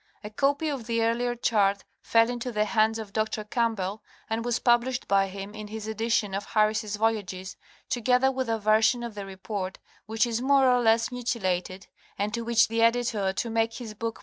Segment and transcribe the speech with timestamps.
[0.23, 3.43] A copy of the earlier chart fell into the hands of Dr.
[3.43, 7.55] Campbell and was published by him in his edition of Harris' Voyages,*
[7.87, 9.77] together with a version of the report
[10.07, 11.85] which is more or less mutilated
[12.17, 14.19] and to which the editor to make his book more readable has * HARRIS, JOHN.